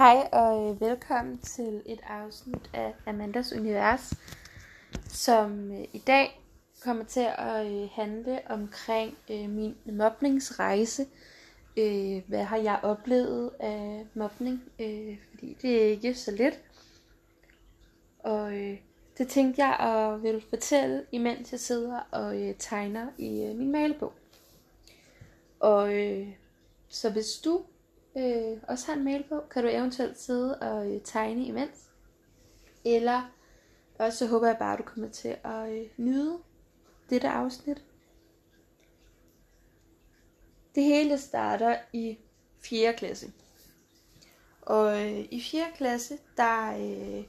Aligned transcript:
Hej 0.00 0.28
og 0.32 0.70
øh, 0.70 0.80
velkommen 0.80 1.38
til 1.38 1.82
et 1.86 2.00
afsnit 2.08 2.70
af 2.74 2.94
Amandas 3.06 3.52
Univers, 3.52 4.12
som 5.08 5.72
øh, 5.72 5.84
i 5.92 5.98
dag 5.98 6.40
kommer 6.84 7.04
til 7.04 7.26
at 7.38 7.66
øh, 7.66 7.88
handle 7.92 8.40
omkring 8.50 9.16
min 9.28 9.76
mobningsrejse. 9.84 11.06
Hvad 12.26 12.44
har 12.44 12.56
jeg 12.56 12.80
oplevet 12.82 13.50
af 13.58 14.06
mobning? 14.14 14.62
Fordi 15.30 15.56
det 15.62 15.82
er 15.82 15.90
ikke 15.90 16.14
så 16.14 16.30
let. 16.30 16.60
Og 18.18 18.52
det 19.18 19.28
tænkte 19.28 19.64
jeg 19.64 19.76
at 19.76 20.22
vil 20.22 20.44
fortælle, 20.50 21.04
imens 21.12 21.52
jeg 21.52 21.60
sidder 21.60 22.00
og 22.10 22.54
tegner 22.58 23.06
i 23.18 23.54
min 23.56 23.72
malebog. 23.72 24.12
Og 25.60 25.92
så 26.88 27.10
hvis 27.10 27.34
du 27.44 27.62
øh, 28.16 28.58
også 28.68 28.86
har 28.86 28.94
en 28.94 29.04
mail 29.04 29.24
på, 29.28 29.40
kan 29.50 29.62
du 29.62 29.68
eventuelt 29.68 30.18
sidde 30.18 30.58
og 30.58 30.94
øh, 30.94 31.00
tegne 31.04 31.44
imens. 31.44 31.90
Eller 32.84 33.32
også 33.98 34.18
så 34.18 34.26
håber 34.26 34.46
jeg 34.46 34.56
bare, 34.58 34.72
at 34.72 34.78
du 34.78 34.84
kommer 34.84 35.08
til 35.08 35.36
at 35.44 35.72
øh, 35.72 35.86
nyde 35.96 36.38
dette 37.10 37.28
afsnit. 37.28 37.84
Det 40.74 40.84
hele 40.84 41.18
starter 41.18 41.76
i 41.92 42.18
4. 42.58 42.94
klasse. 42.94 43.32
Og 44.62 45.06
øh, 45.06 45.26
i 45.30 45.40
4. 45.40 45.64
klasse, 45.76 46.18
der 46.36 46.70
øh, 46.70 47.24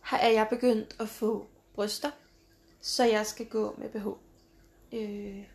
har 0.00 0.18
er 0.18 0.30
jeg 0.30 0.46
begyndt 0.50 0.96
at 1.00 1.08
få 1.08 1.46
bryster, 1.74 2.10
så 2.80 3.04
jeg 3.04 3.26
skal 3.26 3.46
gå 3.46 3.74
med 3.78 3.88
BH. 3.88 4.06
Øh, 4.92 5.46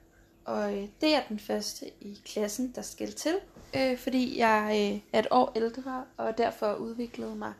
og 0.46 0.78
øh, 0.78 0.88
det 1.02 1.16
er 1.16 1.22
den 1.30 1.40
første 1.40 1.86
i 2.02 2.22
klassen, 2.26 2.72
der 2.76 2.82
skal 2.82 3.12
til, 3.12 3.36
øh, 3.76 3.98
fordi 3.98 4.40
jeg 4.40 4.70
øh, 4.72 5.02
er 5.14 5.20
et 5.20 5.28
år 5.32 5.52
ældre, 5.56 6.06
og 6.18 6.38
derfor 6.38 6.74
udviklede 6.74 7.36
mig 7.36 7.54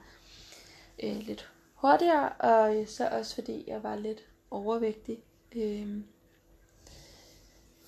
øh, 1.04 1.18
lidt 1.18 1.52
hurtigere, 1.74 2.30
og 2.30 2.76
øh, 2.76 2.88
så 2.88 3.08
også 3.08 3.36
fordi 3.36 3.64
jeg 3.68 3.84
var 3.84 3.96
lidt 3.96 4.26
overvægtig. 4.52 5.20
Øh. 5.56 5.98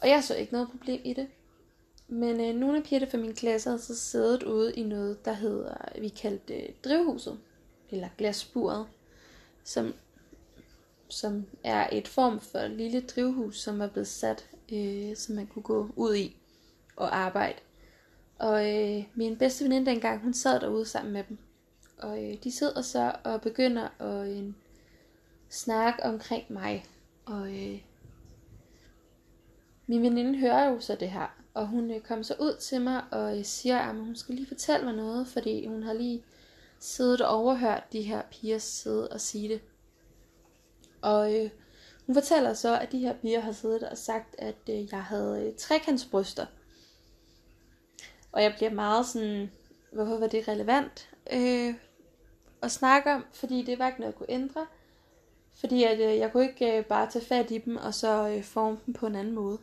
Og 0.01 0.09
jeg 0.09 0.23
så 0.23 0.35
ikke 0.35 0.53
noget 0.53 0.69
problem 0.69 1.01
i 1.03 1.13
det. 1.13 1.27
Men 2.07 2.41
øh, 2.41 2.55
nogle 2.55 2.77
af 2.77 2.83
pigerne 2.83 3.11
fra 3.11 3.17
min 3.17 3.33
klasse 3.33 3.69
havde 3.69 3.81
så 3.81 3.95
siddet 3.95 4.43
ude 4.43 4.73
i 4.73 4.83
noget, 4.83 5.25
der 5.25 5.33
hedder, 5.33 5.75
vi 6.01 6.09
kaldte 6.09 6.53
øh, 6.53 6.69
drivhuset, 6.83 7.39
eller 7.89 8.07
glasburet, 8.17 8.87
som, 9.63 9.93
som 11.09 11.45
er 11.63 11.89
et 11.91 12.07
form 12.07 12.39
for 12.39 12.67
lille 12.67 13.01
drivhus, 13.01 13.59
som 13.59 13.79
var 13.79 13.87
blevet 13.87 14.07
sat 14.07 14.49
øh, 14.73 15.15
som 15.15 15.35
man 15.35 15.47
kunne 15.47 15.63
gå 15.63 15.89
ud 15.95 16.15
i 16.15 16.35
og 16.95 17.17
arbejde. 17.17 17.59
Og 18.39 18.75
øh, 18.75 19.03
min 19.15 19.37
bedste 19.37 19.63
veninde 19.63 19.91
dengang, 19.91 20.21
hun 20.21 20.33
sad 20.33 20.59
derude 20.59 20.85
sammen 20.85 21.13
med 21.13 21.23
dem. 21.29 21.37
Og 21.97 22.23
øh, 22.23 22.43
de 22.43 22.51
sidder 22.51 22.81
så 22.81 23.15
og 23.23 23.41
begynder 23.41 24.01
at 24.01 24.27
øh, 24.27 24.53
snakke 25.49 26.03
omkring 26.03 26.43
mig. 26.49 26.85
Og 27.25 27.49
øh, 27.49 27.81
min 29.87 30.01
veninde 30.01 30.39
hører 30.39 30.69
jo 30.69 30.79
så 30.79 30.95
det 30.95 31.09
her. 31.09 31.37
Og 31.53 31.67
hun 31.67 31.91
øh, 31.91 32.01
kom 32.01 32.23
så 32.23 32.35
ud 32.39 32.57
til 32.59 32.81
mig 32.81 33.03
og 33.11 33.37
øh, 33.37 33.45
siger, 33.45 33.79
at 33.79 33.95
hun 33.95 34.15
skal 34.15 34.35
lige 34.35 34.47
fortælle 34.47 34.85
mig 34.85 34.95
noget, 34.95 35.27
fordi 35.27 35.67
hun 35.67 35.83
har 35.83 35.93
lige 35.93 36.23
siddet 36.79 37.21
og 37.21 37.29
overhørt 37.29 37.83
de 37.93 38.01
her 38.01 38.21
piger 38.31 38.57
sidde 38.57 39.07
og 39.07 39.21
sige 39.21 39.49
det. 39.49 39.61
Og 41.01 41.35
øh, 41.35 41.49
hun 42.05 42.15
fortæller 42.15 42.53
så, 42.53 42.79
at 42.79 42.91
de 42.91 42.99
her 42.99 43.13
piger 43.13 43.39
har 43.39 43.51
siddet 43.51 43.83
og 43.83 43.97
sagt, 43.97 44.35
at 44.37 44.55
øh, 44.69 44.91
jeg 44.91 45.03
havde 45.03 45.45
øh, 45.45 45.55
trekantsbryster. 45.57 46.45
Og 48.31 48.43
jeg 48.43 48.53
bliver 48.57 48.71
meget 48.71 49.05
sådan, 49.05 49.51
hvorfor 49.91 50.17
var 50.17 50.27
det 50.27 50.47
relevant 50.47 51.09
øh, 51.33 51.73
at 52.61 52.71
snakke 52.71 53.13
om, 53.13 53.25
fordi 53.33 53.63
det 53.63 53.79
var 53.79 53.87
ikke 53.87 53.99
noget, 53.99 54.13
jeg 54.13 54.17
kunne 54.17 54.31
ændre. 54.31 54.65
Fordi 55.59 55.83
at, 55.83 55.99
øh, 55.99 56.17
jeg 56.17 56.31
kunne 56.31 56.43
ikke 56.49 56.77
øh, 56.77 56.85
bare 56.85 57.09
tage 57.09 57.25
fat 57.25 57.51
i 57.51 57.57
dem, 57.57 57.77
og 57.77 57.93
så 57.93 58.29
øh, 58.29 58.43
forme 58.43 58.77
dem 58.85 58.93
på 58.93 59.07
en 59.07 59.15
anden 59.15 59.33
måde. 59.33 59.57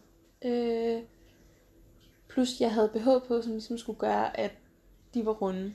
Øh, 0.44 1.02
plus 2.28 2.60
jeg 2.60 2.72
havde 2.72 2.88
BH 2.88 3.28
på, 3.28 3.42
som 3.42 3.52
ligesom 3.52 3.78
skulle 3.78 3.98
gøre, 3.98 4.40
at 4.40 4.52
de 5.14 5.26
var 5.26 5.32
runde. 5.32 5.74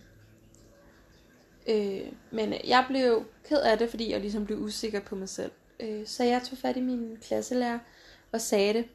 Øh, 1.69 2.11
men 2.31 2.53
jeg 2.67 2.85
blev 2.87 3.25
ked 3.43 3.61
af 3.61 3.77
det, 3.77 3.89
fordi 3.89 4.11
jeg 4.11 4.19
ligesom 4.19 4.45
blev 4.45 4.59
usikker 4.59 4.99
på 4.99 5.15
mig 5.15 5.29
selv. 5.29 5.51
Øh, 5.79 6.07
så 6.07 6.23
jeg 6.23 6.43
tog 6.43 6.57
fat 6.57 6.77
i 6.77 6.81
min 6.81 7.17
klasselærer 7.21 7.79
og 8.31 8.41
sagde 8.41 8.73
det. 8.73 8.85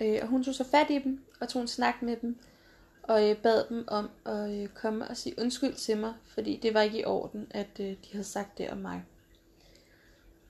Øh, 0.00 0.18
og 0.22 0.28
hun 0.28 0.44
tog 0.44 0.54
så 0.54 0.64
fat 0.64 0.90
i 0.90 0.98
dem 0.98 1.20
og 1.40 1.48
tog 1.48 1.62
en 1.62 1.68
snak 1.68 2.02
med 2.02 2.16
dem 2.16 2.38
og 3.02 3.30
øh, 3.30 3.36
bad 3.36 3.64
dem 3.68 3.84
om 3.88 4.10
at 4.26 4.50
øh, 4.50 4.68
komme 4.68 5.08
og 5.08 5.16
sige 5.16 5.34
undskyld 5.38 5.74
til 5.74 5.96
mig, 5.98 6.14
fordi 6.26 6.60
det 6.62 6.74
var 6.74 6.80
ikke 6.80 7.00
i 7.00 7.04
orden, 7.04 7.46
at 7.50 7.80
øh, 7.80 7.86
de 7.86 8.12
havde 8.12 8.24
sagt 8.24 8.58
det 8.58 8.70
om 8.70 8.78
mig. 8.78 9.02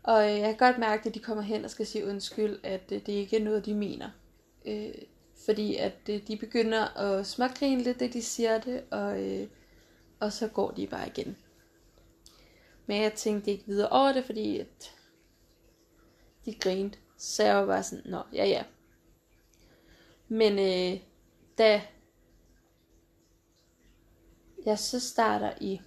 Og 0.03 0.31
øh, 0.31 0.39
jeg 0.39 0.49
kan 0.49 0.69
godt 0.69 0.79
mærke, 0.79 1.09
at 1.09 1.15
de 1.15 1.19
kommer 1.19 1.43
hen 1.43 1.65
og 1.65 1.71
skal 1.71 1.87
sige 1.87 2.07
undskyld, 2.07 2.59
at 2.63 2.93
øh, 2.93 3.01
det 3.07 3.13
ikke 3.13 3.37
er 3.37 3.45
noget, 3.45 3.67
de 3.67 3.75
mener. 3.75 4.11
Øh, 4.67 4.95
fordi 5.47 5.77
at 5.77 5.99
øh, 6.11 6.21
de 6.29 6.37
begynder 6.37 6.99
at 6.99 7.27
smågrine 7.27 7.83
lidt, 7.83 8.01
det 8.01 8.13
de 8.13 8.23
siger 8.23 8.61
det, 8.61 8.83
og, 8.91 9.23
øh, 9.23 9.47
og 10.21 10.33
så 10.33 10.49
går 10.49 10.71
de 10.71 10.87
bare 10.87 11.09
igen. 11.09 11.37
Men 12.87 13.03
jeg 13.03 13.15
tænkte 13.15 13.51
ikke 13.51 13.67
videre 13.67 13.89
over 13.89 14.13
det, 14.13 14.25
fordi 14.25 14.59
at 14.59 14.95
de 16.45 16.55
grinede. 16.55 16.99
Så 17.17 17.43
jeg 17.43 17.57
var 17.57 17.67
bare 17.67 17.83
sådan, 17.83 18.11
nå, 18.11 18.23
ja 18.33 18.45
ja. 18.45 18.65
Men 20.29 20.59
øh, 20.59 21.01
da 21.59 21.83
jeg 24.67 24.79
så 24.79 25.01
starter 25.01 25.53
i 25.61 25.81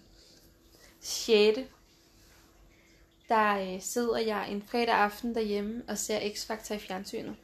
6. 1.00 1.60
Der 3.30 3.74
øh, 3.74 3.82
sidder 3.82 4.18
jeg 4.18 4.52
en 4.52 4.62
fredag 4.62 4.96
aften 4.96 5.36
derhjemme 5.36 5.84
og 5.88 5.98
ser 5.98 6.20
X-Factor 6.20 6.74
i 6.74 6.80
fjernsynet. 6.80 7.36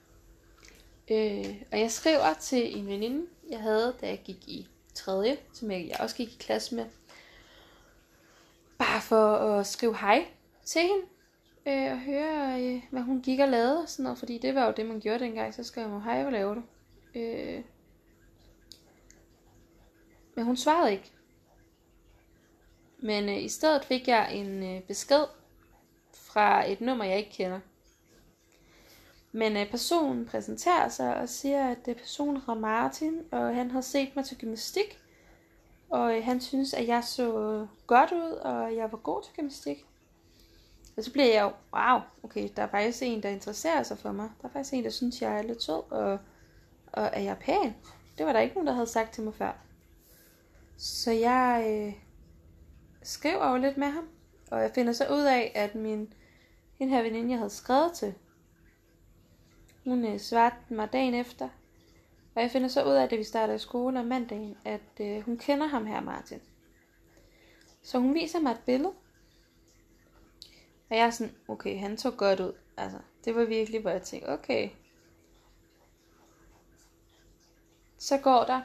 Øh, 1.12 1.62
og 1.72 1.80
jeg 1.80 1.92
skriver 1.92 2.34
til 2.34 2.78
en 2.78 2.88
veninde, 2.88 3.28
jeg 3.50 3.60
havde, 3.60 3.96
da 4.02 4.08
jeg 4.08 4.22
gik 4.26 4.48
i 4.48 4.68
3. 5.00 5.38
som 5.54 5.72
jeg 5.72 5.96
også 6.00 6.16
gik 6.16 6.34
i 6.34 6.38
klasse 6.40 6.76
med. 6.76 6.86
Bare 8.78 9.02
for 9.02 9.36
at 9.36 9.68
skrive 9.68 9.98
hej 9.98 10.26
til 10.66 10.82
hende 10.82 11.06
øh, 11.68 11.92
og 11.92 12.00
høre, 12.00 12.64
øh, 12.64 12.84
hvad 12.92 13.02
hun 13.02 13.22
gik 13.22 13.40
og 13.40 13.48
lavede. 13.48 13.88
Sådan 13.88 14.04
noget, 14.04 14.20
fordi 14.20 14.38
det 14.38 14.56
var 14.56 14.66
jo 14.66 14.74
det, 14.78 14.86
man 14.86 15.00
gjorde 15.00 15.20
dengang. 15.20 15.54
Så 15.54 15.64
skrev 15.64 15.90
jeg, 15.90 16.02
hej, 16.02 16.22
hvad 16.22 16.32
laver 16.32 16.54
du? 16.54 16.62
Øh, 17.16 17.64
men 20.36 20.46
hun 20.46 20.58
svarede 20.58 20.92
ikke. 20.92 21.12
Men 22.98 23.30
øh, 23.30 23.44
i 23.44 23.50
stedet 23.50 23.86
fik 23.86 24.08
jeg 24.08 24.36
en 24.36 24.64
øh, 24.64 24.82
besked 24.82 25.26
fra 26.14 26.72
et 26.72 26.82
nummer, 26.82 27.06
jeg 27.06 27.18
ikke 27.18 27.32
kender. 27.32 27.60
Men 29.32 29.58
øh, 29.58 29.70
personen 29.70 30.26
præsenterer 30.26 30.90
sig 30.90 31.16
og 31.16 31.30
siger, 31.30 31.68
at 31.68 31.86
det 31.86 31.92
er 31.92 32.00
personen 32.00 32.38
hedder 32.38 32.60
Martin, 32.60 33.22
og 33.32 33.56
han 33.56 33.72
har 33.72 33.82
set 33.82 34.16
mig 34.16 34.26
til 34.26 34.38
gymnastik. 34.38 35.00
Og 35.90 36.18
øh, 36.18 36.24
han 36.24 36.42
synes, 36.42 36.74
at 36.74 36.88
jeg 36.88 37.04
så 37.04 37.68
godt 37.88 38.12
ud, 38.12 38.32
og 38.32 38.76
jeg 38.76 38.92
var 38.92 38.98
god 38.98 39.24
til 39.24 39.34
gymnastik. 39.36 39.86
Og 40.98 41.04
så 41.04 41.12
bliver 41.12 41.34
jeg 41.34 41.42
jo, 41.42 41.52
wow, 41.74 42.00
okay, 42.24 42.50
der 42.56 42.64
er 42.64 42.68
faktisk 42.68 43.04
en, 43.04 43.24
der 43.24 43.30
interesserer 43.30 43.84
sig 43.84 43.98
for 43.98 44.12
mig. 44.12 44.30
Der 44.42 44.48
er 44.48 44.52
faktisk 44.52 44.74
en, 44.74 44.84
der 44.84 44.90
synes, 44.90 45.22
jeg 45.22 45.38
er 45.38 45.42
lidt 45.42 45.64
sød, 45.64 45.92
og, 45.92 46.20
og 46.94 47.10
er 47.14 47.22
jeg 47.22 47.38
pæn. 47.38 47.76
Det 48.18 48.26
var 48.26 48.34
der 48.34 48.40
ikke 48.40 48.56
nogen, 48.56 48.68
der 48.68 48.74
havde 48.74 48.88
sagt 48.88 49.14
til 49.14 49.24
mig 49.24 49.34
før. 49.34 49.52
Så 50.78 51.12
jeg 51.12 51.66
øh, 51.68 51.94
skriver 53.04 53.52
jo 53.52 53.58
lidt 53.58 53.78
med 53.78 53.88
ham, 53.88 54.08
og 54.52 54.62
jeg 54.62 54.72
finder 54.76 54.94
så 54.94 55.06
ud 55.12 55.24
af, 55.24 55.52
at 55.56 55.76
min, 55.76 56.14
den 56.80 56.90
her 56.90 57.02
veninde, 57.02 57.30
jeg 57.30 57.38
havde 57.38 57.50
skrevet 57.50 57.94
til, 57.94 58.14
hun 59.84 60.06
øh, 60.06 60.20
svarede 60.20 60.56
mig 60.70 60.94
dagen 60.94 61.14
efter. 61.14 61.50
Og 62.36 62.42
jeg 62.42 62.52
finder 62.52 62.68
så 62.68 62.84
ud 62.84 62.92
af, 62.92 63.04
at 63.04 63.12
vi 63.12 63.24
starter 63.24 63.54
i 63.54 63.60
skole 63.60 64.00
om 64.00 64.06
mandagen, 64.06 64.58
at 64.66 65.02
øh, 65.02 65.22
hun 65.22 65.38
kender 65.38 65.68
ham 65.68 65.86
her, 65.86 66.02
Martin. 66.02 66.40
Så 67.82 68.00
hun 68.00 68.14
viser 68.14 68.40
mig 68.40 68.52
et 68.52 68.62
billede, 68.66 68.94
og 70.90 70.98
jeg 70.98 71.06
er 71.06 71.10
sådan, 71.10 71.36
okay, 71.48 71.80
han 71.80 71.98
så 71.98 72.12
godt 72.12 72.40
ud. 72.40 72.54
Altså, 72.78 73.00
det 73.26 73.36
var 73.36 73.46
virkelig, 73.46 73.82
hvor 73.82 73.90
jeg 73.90 74.02
tænkte, 74.02 74.30
okay. 74.30 74.70
Så 77.98 78.18
går 78.18 78.44
der 78.44 78.62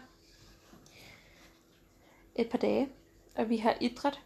et 2.35 2.51
par 2.51 2.59
dage, 2.59 2.89
og 3.37 3.49
vi 3.49 3.57
har 3.57 3.77
idræt. 3.81 4.21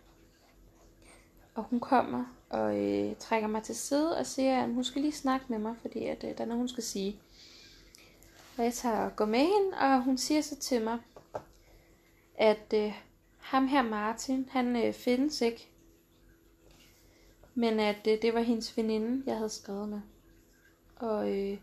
Og 1.55 1.65
hun 1.65 1.81
kommer 1.81 2.38
og 2.51 2.79
øh, 2.79 3.17
trækker 3.17 3.49
mig 3.49 3.63
til 3.63 3.77
side 3.77 4.19
og 4.19 4.27
siger, 4.27 4.63
at 4.63 4.75
hun 4.75 4.85
skal 4.85 5.03
lige 5.03 5.13
snakke 5.13 5.47
med 5.49 5.59
mig, 5.59 5.75
fordi 5.81 6.05
at, 6.05 6.25
øh, 6.25 6.39
der 6.39 6.45
er 6.45 6.47
noget, 6.47 6.61
hun 6.61 6.69
skal 6.69 6.83
sige. 6.83 7.21
Og 8.59 8.65
jeg 8.65 8.75
tager 8.75 9.05
og 9.05 9.17
går 9.17 9.25
med 9.25 9.39
hende, 9.39 9.77
og 9.81 10.03
hun 10.03 10.19
siger 10.19 10.41
så 10.41 10.57
til 10.57 10.83
mig, 10.83 10.99
at 12.35 12.75
øh, 12.75 12.93
ham 13.39 13.67
her 13.67 13.83
Martin, 13.83 14.49
han 14.51 14.77
øh, 14.77 14.93
findes 14.93 15.41
ikke. 15.41 15.69
Men 17.55 17.81
at 17.81 17.97
det, 18.05 18.23
det 18.23 18.35
var 18.35 18.41
hendes 18.41 18.77
veninde, 18.77 19.23
jeg 19.27 19.37
havde 19.37 19.51
skrevet 19.51 19.89
med. 19.89 20.01
Og 20.97 21.39
øh, 21.39 21.59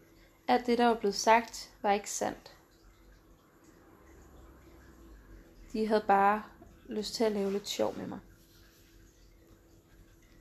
alt 0.47 0.65
det, 0.65 0.77
der 0.77 0.85
var 0.85 0.93
blevet 0.93 1.15
sagt, 1.15 1.71
var 1.81 1.91
ikke 1.91 2.09
sandt. 2.09 2.55
De 5.73 5.88
havde 5.88 6.03
bare 6.07 6.43
lyst 6.88 7.13
til 7.13 7.23
at 7.23 7.31
lave 7.31 7.51
lidt 7.51 7.67
sjov 7.67 7.97
med 7.97 8.07
mig. 8.07 8.19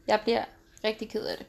Jeg 0.06 0.21
bliver 0.23 0.45
rigtig 0.85 1.11
ked 1.11 1.27
af 1.27 1.37
det. 1.37 1.47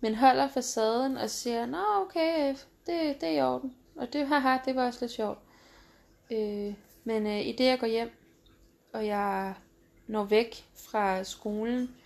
Men 0.00 0.14
holder 0.14 0.48
facaden 0.48 1.16
og 1.16 1.30
siger, 1.30 1.66
nå 1.66 1.78
okay, 2.00 2.48
det, 2.86 3.20
det 3.20 3.28
er 3.28 3.32
i 3.32 3.42
orden. 3.42 3.76
Og 3.96 4.12
det, 4.12 4.26
haha, 4.26 4.58
det 4.64 4.76
var 4.76 4.86
også 4.86 4.98
lidt 5.00 5.12
sjovt. 5.12 5.38
Øh, 6.30 6.74
men 7.04 7.26
øh, 7.26 7.46
i 7.46 7.52
det 7.52 7.64
jeg 7.64 7.78
går 7.78 7.86
hjem, 7.86 8.10
og 8.92 9.06
jeg 9.06 9.54
når 10.06 10.24
væk 10.24 10.64
fra 10.74 11.24
skolen, 11.24 11.96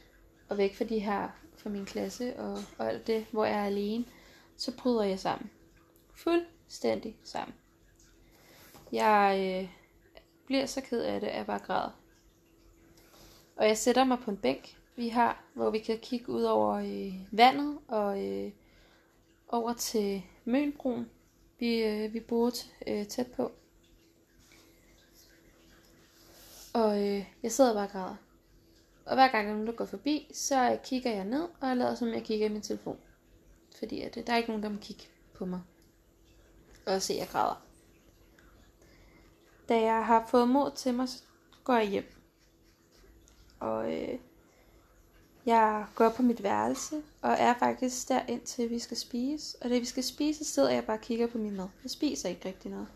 og 0.49 0.59
væk 0.59 0.77
fra 0.77 0.85
de 0.85 0.99
her, 0.99 1.29
fra 1.57 1.71
min 1.71 1.87
klasse, 1.87 2.37
og, 2.37 2.59
og 2.79 2.89
alt 2.89 3.07
det, 3.07 3.27
hvor 3.31 3.45
jeg 3.45 3.59
er 3.59 3.65
alene, 3.65 4.05
så 4.57 4.77
bryder 4.77 5.03
jeg 5.03 5.19
sammen. 5.19 5.51
Fuldstændig 6.15 7.17
sammen. 7.25 7.55
Jeg 8.93 9.61
øh, 9.63 9.71
bliver 10.47 10.67
så 10.67 10.81
ked 10.81 11.01
af 11.01 11.21
det, 11.21 11.27
at 11.27 11.37
jeg 11.37 11.47
bare 11.47 11.59
græder. 11.59 11.91
Og 13.57 13.67
jeg 13.67 13.79
sætter 13.79 14.05
mig 14.05 14.19
på 14.19 14.31
en 14.31 14.37
bænk, 14.37 14.78
vi 14.99 15.09
har, 15.09 15.45
hvor 15.55 15.71
vi 15.71 15.79
kan 15.79 15.99
kigge 15.99 16.29
ud 16.29 16.43
over 16.43 16.75
øh, 16.75 17.39
vandet 17.39 17.79
og 17.89 18.27
øh, 18.27 18.53
over 19.49 19.73
til 19.73 20.23
Mønbroen. 20.45 21.11
Vi, 21.59 21.83
øh, 21.83 22.15
vi 22.15 22.21
bor 22.21 22.51
øh, 22.87 23.07
tæt 23.07 23.27
på. 23.27 23.53
Og 26.75 27.07
øh, 27.07 27.25
jeg 27.43 27.53
sidder 27.53 27.75
bare 27.75 27.87
og 27.87 27.91
græder. 27.91 28.17
Og 29.07 29.15
hver 29.15 29.29
gang 29.29 29.45
der 29.45 29.51
er 29.51 29.55
nogen, 29.55 29.67
der 29.67 29.73
går 29.73 29.85
forbi, 29.85 30.31
så 30.35 30.73
øh, 30.73 30.79
kigger 30.85 31.11
jeg 31.11 31.25
ned, 31.25 31.49
og 31.61 31.69
jeg 31.69 31.77
lader 31.77 31.95
som 31.95 32.09
jeg 32.09 32.23
kigger 32.23 32.47
i 32.47 32.53
min 32.53 32.63
telefon. 32.63 32.99
Fordi 33.79 34.01
at, 34.01 34.17
øh, 34.17 34.27
der 34.27 34.33
er 34.33 34.37
ikke 34.37 34.49
nogen, 34.49 34.63
der 34.63 34.69
må 34.69 34.79
kigge 34.81 35.05
på 35.35 35.45
mig. 35.45 35.61
Og 36.87 37.03
se, 37.03 37.13
at 37.13 37.19
jeg 37.19 37.29
græder. 37.29 37.65
Da 39.69 39.81
jeg 39.81 40.07
har 40.07 40.27
fået 40.27 40.49
mod 40.49 40.71
til 40.77 40.95
mig, 40.95 41.09
så 41.09 41.23
går 41.65 41.75
jeg 41.75 41.89
hjem. 41.89 42.15
Og 43.61 43.95
øh, 43.95 44.19
jeg 45.49 45.87
går 45.95 46.09
på 46.09 46.23
mit 46.23 46.43
værelse, 46.43 47.03
og 47.23 47.33
er 47.33 47.55
faktisk 47.55 48.09
der 48.09 48.21
indtil 48.27 48.71
vi 48.71 48.79
skal 48.79 48.97
spise. 48.97 49.59
Og 49.63 49.71
da 49.71 49.79
vi 49.79 49.85
skal 49.85 50.03
spise, 50.03 50.45
så 50.45 50.53
sidder 50.53 50.71
jeg 50.71 50.85
bare 50.85 50.97
og 50.97 51.01
kigger 51.01 51.27
på 51.27 51.39
min 51.39 51.57
mad. 51.57 51.69
Jeg 51.83 51.91
spiser 51.91 52.29
ikke 52.29 52.49
rigtig 52.49 52.71
noget. 52.71 52.87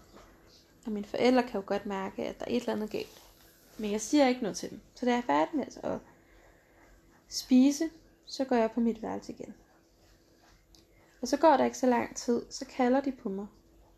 Og 0.86 0.92
mine 0.92 1.06
forældre 1.06 1.42
kan 1.42 1.60
jo 1.60 1.62
godt 1.66 1.86
mærke, 1.86 2.24
at 2.24 2.38
der 2.40 2.44
er 2.44 2.50
et 2.50 2.60
eller 2.60 2.72
andet 2.72 2.90
galt. 2.90 3.22
Men 3.78 3.90
jeg 3.90 4.00
siger 4.00 4.28
ikke 4.28 4.42
noget 4.42 4.56
til 4.56 4.70
dem. 4.70 4.80
Så 4.94 5.06
da 5.06 5.10
jeg 5.10 5.18
er 5.18 5.22
færdig 5.22 5.56
med 5.56 5.64
at 5.82 5.98
spise, 7.28 7.90
så 8.26 8.44
går 8.44 8.56
jeg 8.56 8.70
på 8.70 8.80
mit 8.80 9.02
værelse 9.02 9.32
igen. 9.32 9.54
Og 11.22 11.28
så 11.28 11.36
går 11.36 11.56
der 11.56 11.64
ikke 11.64 11.78
så 11.78 11.86
lang 11.86 12.16
tid, 12.16 12.42
så 12.50 12.64
kalder 12.64 13.00
de 13.00 13.12
på 13.12 13.28
mig. 13.28 13.46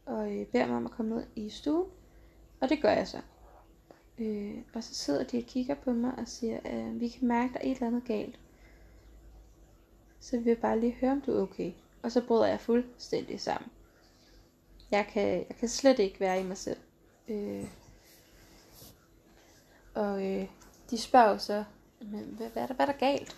Og 0.06 0.32
øh, 0.32 0.46
beder 0.46 0.66
mig 0.66 0.76
om 0.76 0.84
at 0.86 0.92
komme 0.92 1.14
ned 1.14 1.24
i 1.36 1.50
stuen. 1.50 1.90
Og 2.60 2.68
det 2.68 2.82
gør 2.82 2.90
jeg 2.90 3.08
så. 3.08 3.20
Øh, 4.18 4.54
og 4.74 4.84
så 4.84 4.94
sidder 4.94 5.24
de 5.24 5.38
og 5.38 5.44
kigger 5.44 5.74
på 5.74 5.92
mig 5.92 6.12
og 6.18 6.28
siger, 6.28 6.60
at 6.64 6.74
øh, 6.74 7.00
vi 7.00 7.08
kan 7.08 7.28
mærke, 7.28 7.48
at 7.48 7.54
der 7.54 7.68
er 7.68 7.72
et 7.72 7.74
eller 7.74 7.86
andet 7.86 8.04
galt. 8.04 8.38
Så 10.24 10.38
vi 10.38 10.48
jeg 10.48 10.58
bare 10.58 10.80
lige 10.80 10.96
høre, 11.00 11.12
om 11.12 11.20
du 11.20 11.36
er 11.36 11.42
okay. 11.42 11.72
Og 12.02 12.12
så 12.12 12.20
bryder 12.26 12.46
jeg 12.46 12.60
fuldstændig 12.60 13.40
sammen. 13.40 13.70
Jeg 14.90 15.06
kan, 15.12 15.28
jeg 15.28 15.56
kan 15.60 15.68
slet 15.68 15.98
ikke 15.98 16.20
være 16.20 16.40
i 16.40 16.42
mig 16.42 16.56
selv. 16.56 16.78
Øh, 17.28 17.64
og 19.94 20.26
øh, 20.26 20.48
de 20.90 20.98
spørger 20.98 21.38
så, 21.38 21.64
men 22.00 22.24
hvad, 22.24 22.48
hvad, 22.48 22.62
er 22.62 22.66
der, 22.66 22.74
hvad 22.74 22.86
er 22.86 22.92
der 22.92 22.98
galt? 22.98 23.36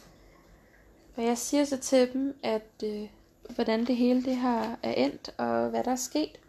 Og 1.16 1.24
jeg 1.24 1.38
siger 1.38 1.64
så 1.64 1.76
til 1.76 2.12
dem, 2.12 2.38
at 2.42 2.82
øh, 2.84 3.08
hvordan 3.54 3.86
det 3.86 3.96
hele 3.96 4.24
det 4.24 4.36
har 4.36 4.78
er 4.82 4.92
endt, 4.92 5.34
og 5.38 5.70
hvad 5.70 5.84
der 5.84 5.92
er 5.92 5.96
sket. 5.96 6.40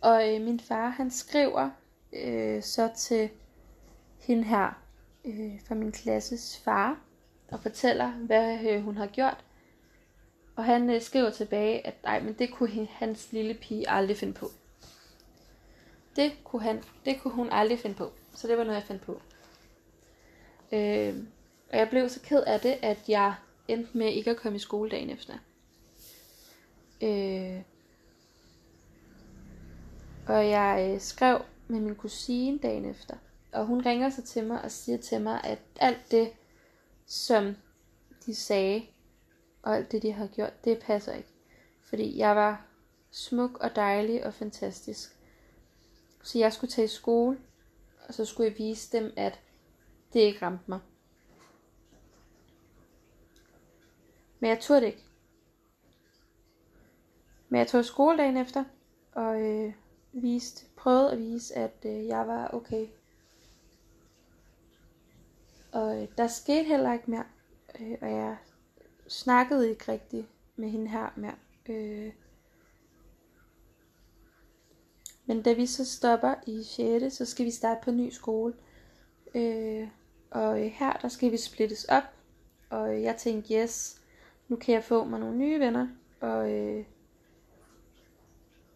Og 0.00 0.34
øh, 0.34 0.40
min 0.40 0.60
far, 0.60 0.88
han 0.88 1.10
skriver 1.10 1.70
øh, 2.12 2.62
så 2.62 2.90
til 2.96 3.30
hende 4.18 4.44
her, 4.44 4.82
øh, 5.24 5.60
fra 5.68 5.74
min 5.74 5.92
klasses 5.92 6.58
far, 6.58 7.05
og 7.50 7.60
fortæller, 7.60 8.10
hvad 8.10 8.58
øh, 8.68 8.82
hun 8.82 8.96
har 8.96 9.06
gjort. 9.06 9.44
Og 10.56 10.64
han 10.64 10.90
øh, 10.90 11.02
skriver 11.02 11.30
tilbage, 11.30 11.86
at 11.86 11.94
nej, 12.04 12.20
men 12.20 12.32
det 12.32 12.50
kunne 12.52 12.88
hans 12.90 13.32
lille 13.32 13.54
pige 13.54 13.90
aldrig 13.90 14.16
finde 14.16 14.32
på. 14.32 14.50
Det 16.16 16.32
kunne, 16.44 16.62
han, 16.62 16.82
det 17.04 17.20
kunne 17.20 17.34
hun 17.34 17.48
aldrig 17.50 17.78
finde 17.78 17.96
på. 17.96 18.12
Så 18.34 18.48
det 18.48 18.58
var 18.58 18.64
noget, 18.64 18.76
jeg 18.76 18.86
fandt 18.86 19.02
på. 19.02 19.20
Øh, 20.72 21.14
og 21.72 21.78
jeg 21.78 21.88
blev 21.90 22.08
så 22.08 22.20
ked 22.20 22.42
af 22.42 22.60
det, 22.60 22.78
at 22.82 23.08
jeg 23.08 23.34
endte 23.68 23.98
med 23.98 24.12
ikke 24.12 24.30
at 24.30 24.36
komme 24.36 24.56
i 24.56 24.58
skole 24.58 24.90
dagen 24.90 25.10
efter. 25.10 25.34
Øh, 27.02 27.62
og 30.28 30.48
jeg 30.48 30.90
øh, 30.94 31.00
skrev 31.00 31.42
med 31.68 31.80
min 31.80 31.94
kusine 31.94 32.58
dagen 32.58 32.84
efter. 32.84 33.16
Og 33.52 33.66
hun 33.66 33.86
ringer 33.86 34.10
så 34.10 34.22
til 34.22 34.44
mig 34.44 34.62
og 34.62 34.70
siger 34.70 34.98
til 34.98 35.20
mig, 35.20 35.40
at 35.44 35.58
alt 35.80 36.10
det, 36.10 36.30
som 37.06 37.56
de 38.26 38.34
sagde, 38.34 38.86
og 39.62 39.76
alt 39.76 39.92
det, 39.92 40.02
de 40.02 40.12
har 40.12 40.26
gjort, 40.26 40.64
det 40.64 40.78
passer 40.78 41.14
ikke. 41.14 41.32
Fordi 41.82 42.18
jeg 42.18 42.36
var 42.36 42.66
smuk 43.10 43.58
og 43.58 43.76
dejlig 43.76 44.26
og 44.26 44.34
fantastisk. 44.34 45.16
Så 46.22 46.38
jeg 46.38 46.52
skulle 46.52 46.70
tage 46.70 46.84
i 46.84 46.88
skole, 46.88 47.38
og 48.08 48.14
så 48.14 48.24
skulle 48.24 48.50
jeg 48.50 48.58
vise 48.58 48.98
dem, 48.98 49.12
at 49.16 49.40
det 50.12 50.20
ikke 50.20 50.46
ramte 50.46 50.64
mig. 50.66 50.80
Men 54.40 54.50
jeg 54.50 54.60
turde 54.60 54.80
det 54.80 54.86
ikke. 54.86 55.04
Men 57.48 57.58
jeg 57.58 57.68
tog 57.68 57.84
skole 57.84 58.18
dagen 58.18 58.36
efter, 58.36 58.64
og 59.12 59.40
øh, 59.40 59.72
viste, 60.12 60.66
prøvede 60.76 61.12
at 61.12 61.18
vise, 61.18 61.54
at 61.54 61.84
øh, 61.84 62.06
jeg 62.06 62.28
var 62.28 62.48
okay. 62.48 62.86
Og 65.76 66.02
øh, 66.02 66.08
der 66.18 66.26
skete 66.26 66.64
heller 66.64 66.92
ikke 66.92 67.10
mere, 67.10 67.24
øh, 67.80 67.98
og 68.00 68.10
jeg 68.10 68.36
snakkede 69.08 69.70
ikke 69.70 69.92
rigtigt 69.92 70.26
med 70.56 70.68
hende 70.68 70.88
her 70.88 71.12
mere. 71.16 71.34
Øh, 71.68 72.12
men 75.26 75.42
da 75.42 75.52
vi 75.52 75.66
så 75.66 75.84
stopper 75.84 76.34
i 76.46 76.62
6. 76.62 77.14
så 77.14 77.24
skal 77.24 77.46
vi 77.46 77.50
starte 77.50 77.80
på 77.84 77.90
en 77.90 77.96
ny 77.96 78.10
skole. 78.10 78.54
Øh, 79.34 79.88
og 80.30 80.64
øh, 80.64 80.66
her, 80.66 80.92
der 80.92 81.08
skal 81.08 81.32
vi 81.32 81.36
splittes 81.36 81.84
op. 81.84 82.04
Og 82.70 82.94
øh, 82.94 83.02
jeg 83.02 83.16
tænkte, 83.16 83.54
yes, 83.54 84.00
nu 84.48 84.56
kan 84.56 84.74
jeg 84.74 84.84
få 84.84 85.04
mig 85.04 85.20
nogle 85.20 85.38
nye 85.38 85.60
venner. 85.60 85.88
Og, 86.20 86.52
øh, 86.52 86.84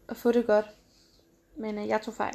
og 0.08 0.16
få 0.16 0.32
det 0.32 0.46
godt. 0.46 0.66
Men 1.56 1.78
øh, 1.78 1.88
jeg 1.88 2.02
tog 2.02 2.14
fejl. 2.14 2.34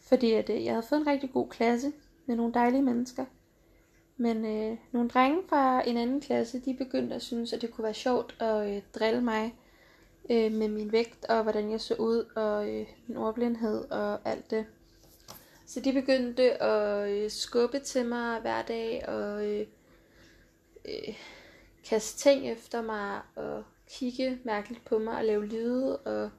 Fordi 0.00 0.32
at, 0.32 0.50
øh, 0.50 0.64
jeg 0.64 0.72
havde 0.72 0.86
fået 0.86 1.00
en 1.00 1.06
rigtig 1.06 1.32
god 1.32 1.48
klasse 1.48 1.92
med 2.26 2.36
nogle 2.36 2.54
dejlige 2.54 2.82
mennesker. 2.82 3.24
Men 4.16 4.44
øh, 4.44 4.78
nogle 4.92 5.08
drenge 5.08 5.42
fra 5.48 5.88
en 5.88 5.96
anden 5.96 6.20
klasse, 6.20 6.60
de 6.64 6.74
begyndte 6.74 7.14
at 7.14 7.22
synes, 7.22 7.52
at 7.52 7.62
det 7.62 7.70
kunne 7.70 7.84
være 7.84 7.94
sjovt 7.94 8.36
at 8.40 8.76
øh, 8.76 8.82
drille 8.94 9.20
mig 9.20 9.54
øh, 10.30 10.52
med 10.52 10.68
min 10.68 10.92
vægt 10.92 11.24
og 11.24 11.42
hvordan 11.42 11.70
jeg 11.70 11.80
så 11.80 11.94
ud 11.94 12.24
og 12.36 12.68
øh, 12.70 12.86
min 13.06 13.16
ordblindhed 13.16 13.90
og 13.90 14.18
alt 14.24 14.50
det. 14.50 14.66
Så 15.66 15.80
de 15.80 15.92
begyndte 15.92 16.62
at 16.62 17.10
øh, 17.10 17.30
skubbe 17.30 17.78
til 17.78 18.06
mig 18.06 18.40
hver 18.40 18.62
dag 18.62 19.08
og 19.08 19.46
øh, 19.46 19.66
øh, 20.84 21.14
kaste 21.88 22.18
ting 22.18 22.48
efter 22.48 22.82
mig 22.82 23.20
og 23.34 23.64
kigge 23.90 24.38
mærkeligt 24.44 24.84
på 24.84 24.98
mig 24.98 25.16
og 25.16 25.24
lave 25.24 25.46
lyde. 25.46 25.96
Og 25.96 26.30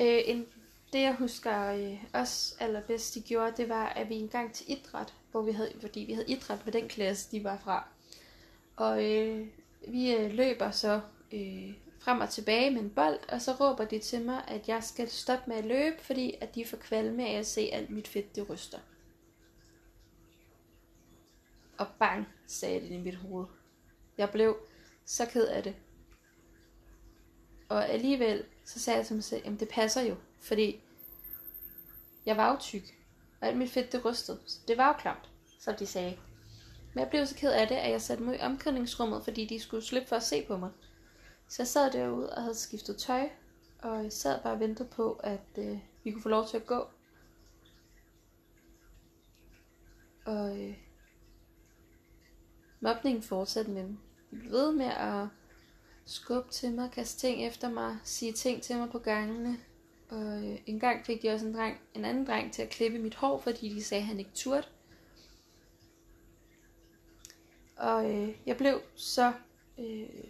øh, 0.00 0.20
en, 0.24 0.46
det 0.92 1.00
jeg 1.00 1.14
husker 1.14 1.72
øh, 1.72 2.04
også 2.12 2.54
allerbedst 2.60 3.14
de 3.14 3.20
gjorde, 3.20 3.52
det 3.56 3.68
var 3.68 3.86
at 3.86 4.08
vi 4.08 4.14
engang 4.14 4.52
til 4.52 4.72
idræt, 4.72 5.14
hvor 5.30 5.42
vi 5.42 5.52
havde, 5.52 5.72
fordi 5.80 6.00
vi 6.00 6.12
havde 6.12 6.30
idræt 6.30 6.64
med 6.64 6.72
den 6.72 6.88
klasse, 6.88 7.30
de 7.30 7.44
var 7.44 7.58
fra. 7.58 7.88
Og 8.76 9.04
øh, 9.04 9.46
vi 9.88 10.14
øh, 10.14 10.30
løber 10.30 10.70
så 10.70 11.00
øh, 11.32 11.72
frem 12.00 12.20
og 12.20 12.30
tilbage 12.30 12.70
med 12.70 12.80
en 12.80 12.90
bold, 12.90 13.18
og 13.28 13.42
så 13.42 13.52
råber 13.52 13.84
de 13.84 13.98
til 13.98 14.22
mig, 14.22 14.44
at 14.48 14.68
jeg 14.68 14.84
skal 14.84 15.08
stoppe 15.08 15.44
med 15.46 15.56
at 15.56 15.64
løbe, 15.64 15.96
fordi 16.00 16.34
at 16.40 16.54
de 16.54 16.64
får 16.64 16.76
kvalme 16.76 17.26
af 17.26 17.38
at 17.38 17.46
se 17.46 17.60
alt 17.60 17.90
mit 17.90 18.08
fedt, 18.08 18.36
det 18.36 18.50
ryster. 18.50 18.78
Og 21.78 21.86
bang, 21.98 22.28
sagde 22.46 22.80
det 22.80 22.90
i 22.90 22.96
mit 22.96 23.14
hoved. 23.14 23.46
Jeg 24.18 24.30
blev 24.30 24.56
så 25.04 25.26
ked 25.26 25.46
af 25.46 25.62
det. 25.62 25.76
Og 27.68 27.88
alligevel, 27.88 28.44
så 28.64 28.78
sagde 28.78 28.96
jeg 28.96 29.06
til 29.06 29.16
mig 29.16 29.24
selv, 29.24 29.42
jamen 29.44 29.60
det 29.60 29.68
passer 29.68 30.02
jo, 30.02 30.16
fordi 30.40 30.80
jeg 32.26 32.36
var 32.36 32.52
jo 32.52 32.58
tyk, 32.60 32.97
og 33.40 33.48
alt 33.48 33.56
mit 33.56 33.70
fedt 33.70 33.92
det 33.92 34.04
rystede, 34.04 34.38
så 34.46 34.58
det 34.68 34.76
var 34.76 34.88
jo 34.88 34.94
klamt, 34.98 35.30
som 35.60 35.74
de 35.74 35.86
sagde. 35.86 36.18
Men 36.94 37.00
jeg 37.00 37.10
blev 37.10 37.26
så 37.26 37.34
ked 37.34 37.52
af 37.52 37.68
det, 37.68 37.74
at 37.74 37.90
jeg 37.90 38.02
satte 38.02 38.22
mig 38.22 38.36
i 38.36 38.40
omklædningsrummet, 38.40 39.24
fordi 39.24 39.44
de 39.44 39.60
skulle 39.60 39.84
slippe 39.84 40.08
for 40.08 40.16
at 40.16 40.22
se 40.22 40.44
på 40.46 40.56
mig. 40.56 40.70
Så 41.48 41.62
jeg 41.62 41.66
sad 41.66 41.92
derude 41.92 42.30
og 42.30 42.42
havde 42.42 42.54
skiftet 42.54 42.96
tøj, 42.96 43.28
og 43.82 44.02
jeg 44.02 44.12
sad 44.12 44.42
bare 44.42 44.52
og 44.52 44.60
ventede 44.60 44.88
på, 44.88 45.12
at 45.12 45.58
øh, 45.58 45.78
vi 46.04 46.10
kunne 46.10 46.22
få 46.22 46.28
lov 46.28 46.48
til 46.48 46.56
at 46.56 46.66
gå. 46.66 46.86
Og 50.26 50.60
øh, 50.60 50.76
mobningen 52.80 53.22
fortsatte 53.22 53.70
med 53.70 53.82
dem. 53.82 53.98
De 54.30 54.36
blev 54.36 54.52
ved 54.52 54.72
med 54.72 54.86
at 54.86 55.26
skubbe 56.04 56.50
til 56.50 56.72
mig, 56.72 56.90
kaste 56.90 57.20
ting 57.20 57.46
efter 57.46 57.70
mig, 57.70 57.98
sige 58.04 58.32
ting 58.32 58.62
til 58.62 58.76
mig 58.76 58.90
på 58.90 58.98
gangene. 58.98 59.58
Og 60.08 60.44
øh, 60.44 60.58
en 60.66 60.80
gang 60.80 61.06
fik 61.06 61.22
de 61.22 61.30
også 61.30 61.46
en, 61.46 61.54
dreng, 61.54 61.80
en 61.94 62.04
anden 62.04 62.26
dreng 62.26 62.52
til 62.52 62.62
at 62.62 62.68
klippe 62.68 62.98
mit 62.98 63.14
hår, 63.14 63.38
fordi 63.38 63.68
de 63.68 63.84
sagde, 63.84 64.02
at 64.02 64.06
han 64.06 64.18
ikke 64.18 64.30
turde. 64.34 64.66
Og 67.76 68.14
øh, 68.14 68.36
jeg 68.46 68.56
blev 68.56 68.80
så 68.94 69.32
øh, 69.78 70.24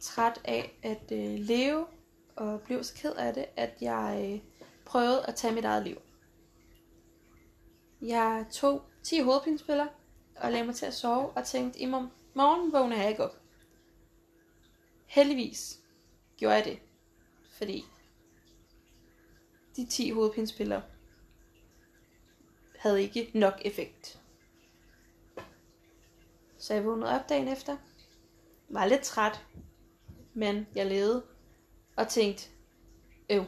træt 0.00 0.40
af 0.44 0.78
at 0.82 1.12
øh, 1.12 1.38
leve, 1.38 1.86
og 2.36 2.60
blev 2.60 2.84
så 2.84 2.94
ked 2.94 3.12
af 3.12 3.34
det, 3.34 3.46
at 3.56 3.74
jeg 3.80 4.30
øh, 4.32 4.40
prøvede 4.84 5.26
at 5.26 5.34
tage 5.34 5.54
mit 5.54 5.64
eget 5.64 5.84
liv. 5.84 5.96
Jeg 8.02 8.46
tog 8.52 8.82
10 9.02 9.20
hovedpinepiller 9.20 9.86
og 10.36 10.52
lagde 10.52 10.66
mig 10.66 10.74
til 10.74 10.86
at 10.86 10.94
sove 10.94 11.30
og 11.30 11.44
tænkte, 11.44 11.80
i 11.80 11.86
morgen 11.86 12.72
vågner 12.72 12.96
jeg 12.96 13.08
ikke 13.08 13.24
op. 13.24 13.40
Heldigvis 15.06 15.80
gjorde 16.36 16.54
jeg 16.54 16.64
det, 16.64 16.78
fordi 17.64 17.84
de 19.76 19.86
10 19.86 20.10
hovedpinspiller 20.10 20.80
havde 22.78 23.02
ikke 23.02 23.30
nok 23.34 23.54
effekt. 23.64 24.20
Så 26.58 26.74
jeg 26.74 26.84
vågnede 26.84 27.20
op 27.20 27.28
dagen 27.28 27.48
efter, 27.48 27.76
var 28.68 28.86
lidt 28.86 29.02
træt, 29.02 29.46
men 30.34 30.66
jeg 30.74 30.86
levede 30.86 31.24
og 31.96 32.08
tænkte, 32.08 32.48
øv. 33.30 33.44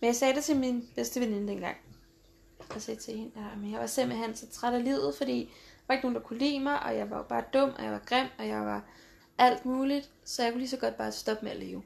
Men 0.00 0.06
jeg 0.06 0.16
sagde 0.16 0.34
det 0.34 0.44
til 0.44 0.56
min 0.56 0.88
bedste 0.94 1.20
veninde 1.20 1.48
dengang. 1.48 1.76
Jeg 2.74 2.82
sagde 2.82 3.00
til 3.00 3.16
hende, 3.16 3.32
at 3.36 3.70
jeg 3.70 3.80
var 3.80 3.86
simpelthen 3.86 4.36
så 4.36 4.50
træt 4.50 4.74
af 4.74 4.84
livet, 4.84 5.14
fordi 5.14 5.44
der 5.44 5.84
var 5.86 5.94
ikke 5.94 6.06
nogen, 6.06 6.14
der 6.14 6.26
kunne 6.28 6.38
lide 6.38 6.60
mig, 6.60 6.82
og 6.82 6.96
jeg 6.96 7.10
var 7.10 7.16
jo 7.16 7.22
bare 7.22 7.44
dum, 7.52 7.70
og 7.70 7.84
jeg 7.84 7.92
var 7.92 8.02
grim, 8.06 8.28
og 8.38 8.48
jeg 8.48 8.60
var 8.60 8.84
alt 9.38 9.64
muligt, 9.64 10.10
så 10.24 10.42
jeg 10.42 10.52
kunne 10.52 10.60
lige 10.60 10.70
så 10.70 10.76
godt 10.76 10.96
bare 10.96 11.12
stoppe 11.12 11.44
med 11.44 11.52
at 11.52 11.58
leve. 11.58 11.82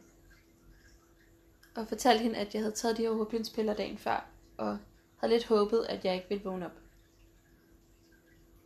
Og 1.74 1.88
fortalte 1.88 2.22
hende, 2.22 2.36
at 2.36 2.54
jeg 2.54 2.62
havde 2.62 2.74
taget 2.74 2.96
de 2.96 3.02
her 3.02 3.12
hovedpinspiller 3.12 3.74
dagen 3.74 3.98
før, 3.98 4.26
og 4.56 4.78
havde 5.16 5.32
lidt 5.32 5.46
håbet, 5.46 5.86
at 5.88 6.04
jeg 6.04 6.14
ikke 6.14 6.28
ville 6.28 6.44
vågne 6.44 6.66
op. 6.66 6.78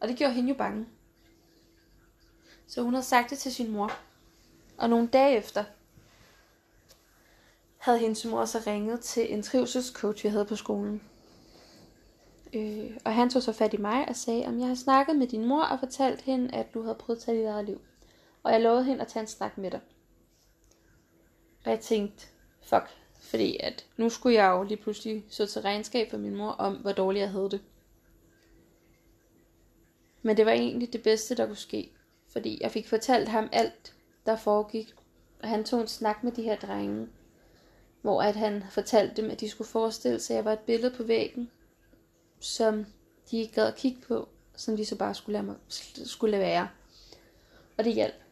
Og 0.00 0.08
det 0.08 0.16
gjorde 0.16 0.32
hende 0.32 0.48
jo 0.48 0.54
bange. 0.54 0.86
Så 2.66 2.82
hun 2.82 2.94
havde 2.94 3.06
sagt 3.06 3.30
det 3.30 3.38
til 3.38 3.54
sin 3.54 3.70
mor. 3.70 3.92
Og 4.78 4.90
nogle 4.90 5.08
dage 5.08 5.36
efter, 5.36 5.64
havde 7.76 7.98
hendes 7.98 8.24
mor 8.24 8.44
så 8.44 8.62
ringet 8.66 9.00
til 9.00 9.34
en 9.34 9.42
trivselscoach, 9.42 10.24
jeg 10.24 10.32
havde 10.32 10.44
på 10.44 10.56
skolen. 10.56 11.02
Øh, 12.54 12.90
og 13.04 13.14
han 13.14 13.30
tog 13.30 13.42
så 13.42 13.52
fat 13.52 13.74
i 13.74 13.76
mig 13.76 14.08
og 14.08 14.16
sagde, 14.16 14.46
om 14.46 14.58
jeg 14.58 14.68
har 14.68 14.74
snakket 14.74 15.16
med 15.16 15.26
din 15.26 15.44
mor 15.44 15.62
og 15.62 15.78
fortalt 15.78 16.20
hende, 16.20 16.54
at 16.54 16.74
du 16.74 16.82
havde 16.82 16.94
prøvet 16.94 17.18
at 17.18 17.24
tage 17.24 17.38
dit 17.38 17.46
eget 17.46 17.64
liv. 17.64 17.80
Og 18.46 18.52
jeg 18.52 18.60
lovede 18.60 18.84
hende 18.84 19.00
at 19.02 19.08
tage 19.08 19.20
en 19.20 19.26
snak 19.26 19.58
med 19.58 19.70
dig. 19.70 19.80
Og 21.64 21.70
jeg 21.70 21.80
tænkte, 21.80 22.26
fuck, 22.62 22.86
fordi 23.20 23.56
at 23.60 23.86
nu 23.96 24.08
skulle 24.08 24.36
jeg 24.36 24.50
jo 24.50 24.62
lige 24.62 24.76
pludselig 24.76 25.26
så 25.28 25.46
til 25.46 25.62
regnskab 25.62 26.10
for 26.10 26.18
min 26.18 26.36
mor 26.36 26.50
om, 26.50 26.74
hvor 26.74 26.92
dårligt 26.92 27.20
jeg 27.20 27.30
havde 27.30 27.50
det. 27.50 27.60
Men 30.22 30.36
det 30.36 30.46
var 30.46 30.52
egentlig 30.52 30.92
det 30.92 31.02
bedste, 31.02 31.34
der 31.34 31.46
kunne 31.46 31.56
ske. 31.56 31.92
Fordi 32.28 32.58
jeg 32.60 32.70
fik 32.70 32.88
fortalt 32.88 33.28
ham 33.28 33.48
alt, 33.52 33.94
der 34.26 34.36
foregik. 34.36 34.94
Og 35.42 35.48
han 35.48 35.64
tog 35.64 35.80
en 35.80 35.88
snak 35.88 36.24
med 36.24 36.32
de 36.32 36.42
her 36.42 36.56
drenge. 36.56 37.08
Hvor 38.02 38.22
at 38.22 38.36
han 38.36 38.64
fortalte 38.70 39.22
dem, 39.22 39.30
at 39.30 39.40
de 39.40 39.48
skulle 39.48 39.68
forestille 39.68 40.20
sig, 40.20 40.34
at 40.34 40.36
jeg 40.36 40.44
var 40.44 40.52
et 40.52 40.58
billede 40.58 40.96
på 40.96 41.02
væggen. 41.02 41.50
Som 42.40 42.86
de 43.30 43.38
ikke 43.38 43.54
gad 43.54 43.66
at 43.66 43.76
kigge 43.76 44.00
på. 44.08 44.28
Som 44.56 44.76
de 44.76 44.84
så 44.84 44.96
bare 44.96 45.14
skulle 45.14 45.32
lade, 45.32 45.46
mig, 45.46 45.56
skulle 46.06 46.30
lade 46.30 46.42
være. 46.42 46.68
Og 47.78 47.84
det 47.84 47.94
hjalp. 47.94 48.25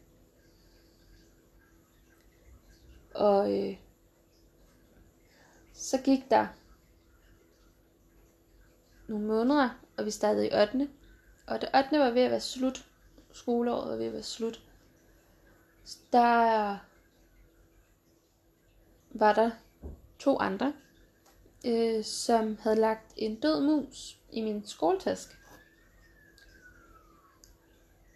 Og 3.14 3.58
øh, 3.58 3.76
så 5.72 5.98
gik 6.04 6.30
der 6.30 6.46
nogle 9.08 9.26
måneder, 9.26 9.68
og 9.98 10.04
vi 10.04 10.10
startede 10.10 10.48
i 10.48 10.54
8. 10.54 10.88
Og 11.46 11.60
det 11.60 11.68
8. 11.74 11.98
var 11.98 12.10
ved 12.10 12.22
at 12.22 12.30
være 12.30 12.40
slut. 12.40 12.86
Skoleåret 13.32 13.90
var 13.90 13.96
ved 13.96 14.06
at 14.06 14.12
være 14.12 14.22
slut. 14.22 14.62
Der 16.12 16.78
var 19.10 19.32
der 19.34 19.50
to 20.18 20.38
andre, 20.38 20.72
øh, 21.66 22.04
som 22.04 22.58
havde 22.60 22.76
lagt 22.76 23.14
en 23.16 23.40
død 23.40 23.60
mus 23.60 24.18
i 24.32 24.40
min 24.40 24.66
skoletaske. 24.66 25.34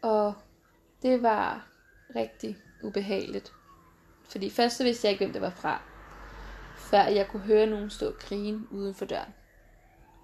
Og 0.02 0.34
det 1.02 1.22
var 1.22 1.68
rigtig 2.14 2.58
ubehageligt. 2.82 3.52
Fordi 4.28 4.50
først 4.50 4.76
så 4.76 4.84
vidste 4.84 5.06
jeg 5.06 5.12
ikke, 5.12 5.24
hvem 5.24 5.32
det 5.32 5.42
var 5.42 5.50
fra. 5.50 5.82
Før 6.76 7.02
jeg 7.02 7.28
kunne 7.28 7.42
høre 7.42 7.66
nogen 7.66 7.90
stå 7.90 8.06
og 8.06 8.18
grine 8.18 8.72
uden 8.72 8.94
for 8.94 9.04
døren. 9.04 9.34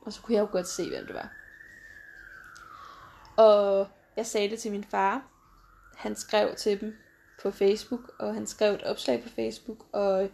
Og 0.02 0.12
så 0.12 0.23
kunne 0.23 0.34
jeg 0.34 0.40
jo 0.40 0.49
godt 0.52 0.68
se, 0.68 0.88
hvem 0.88 1.06
det 1.06 1.14
var. 1.14 1.32
Og 3.37 3.88
jeg 4.16 4.26
sagde 4.26 4.50
det 4.50 4.58
til 4.58 4.73
min 4.73 4.84
far. 4.84 5.30
Han 5.96 6.16
skrev 6.16 6.54
til 6.54 6.80
dem 6.80 6.96
på 7.42 7.50
Facebook, 7.50 8.14
og 8.18 8.34
han 8.34 8.46
skrev 8.46 8.75
et 8.75 8.82
opslag 8.82 9.23
på 9.23 9.28
Facebook, 9.28 9.87
og 9.92 10.30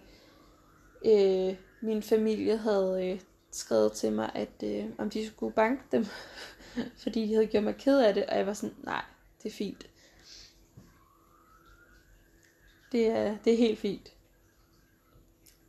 øh, 1.05 1.57
min 1.81 2.03
familie 2.03 2.57
havde 2.57 3.11
øh, 3.11 3.21
skrevet 3.51 3.93
til 3.93 4.13
mig, 4.13 4.31
at 4.35 4.63
øh, 4.65 4.85
om 4.99 5.11
de 5.11 5.27
skulle 5.27 5.55
banke 5.55 5.83
dem, 5.93 6.07
fordi 7.03 7.29
de 7.29 7.35
havde 7.35 7.47
gjort 7.47 7.65
mig 7.65 7.77
ked 7.77 8.01
af 8.01 8.15
det, 8.15 8.27
og 8.27 8.37
jeg 8.37 8.47
var 8.47 8.53
sådan, 8.53 8.77
nej, 8.83 9.03
det 9.43 9.53
er 9.53 9.57
fint. 9.57 9.90
Det 12.93 13.07
er, 13.07 13.37
det 13.45 13.53
er 13.53 13.57
helt 13.57 13.79
fint. 13.79 14.13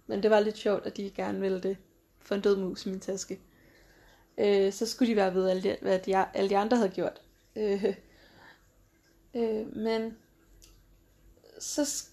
Men 0.08 0.24
det 0.24 0.32
var 0.32 0.40
lidt 0.40 0.58
sjovt, 0.58 0.86
at 0.86 0.98
de 0.98 1.12
gerne 1.16 1.40
ville 1.40 1.62
det 1.62 1.78
for 2.20 2.36
en 2.36 2.42
død 2.42 2.58
mus 2.58 2.86
i 2.86 2.90
min 2.90 3.00
taske. 3.00 3.40
Øh, 4.38 4.74
så 4.74 4.86
skulle 4.86 5.12
de 5.12 5.16
være 5.16 5.34
ved, 5.34 5.50
alle 5.50 5.64
de, 5.64 5.78
hvad 5.82 6.00
de, 6.00 6.16
alle 6.16 6.50
de 6.50 6.58
andre 6.58 6.78
havde 6.78 6.90
gjort. 6.90 7.22
Øh, 7.56 7.86
øh, 9.34 9.78
men 9.78 10.18
så 11.60 12.06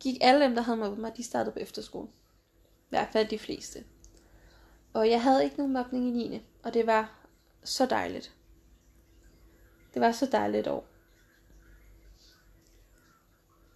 gik 0.00 0.18
alle 0.20 0.44
dem, 0.44 0.54
der 0.54 0.62
havde 0.62 0.78
mobbet 0.78 0.98
mig, 0.98 1.16
de 1.16 1.22
startede 1.22 1.52
på 1.52 1.58
efterskole. 1.58 2.08
I 2.08 2.88
hvert 2.88 3.08
fald 3.12 3.28
de 3.28 3.38
fleste. 3.38 3.84
Og 4.92 5.10
jeg 5.10 5.22
havde 5.22 5.44
ikke 5.44 5.56
nogen 5.56 5.72
mobning 5.72 6.06
i 6.06 6.10
9. 6.10 6.42
Og 6.62 6.74
det 6.74 6.86
var 6.86 7.26
så 7.64 7.86
dejligt. 7.86 8.34
Det 9.94 10.02
var 10.02 10.12
så 10.12 10.26
dejligt 10.26 10.66
år. 10.66 10.89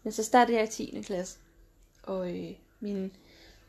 Men 0.04 0.12
så 0.12 0.24
startede 0.24 0.58
jeg 0.58 0.64
i 0.64 0.70
10. 0.70 1.02
klasse. 1.02 1.38
Og 2.02 2.38
øh, 2.38 2.50
min 2.80 3.12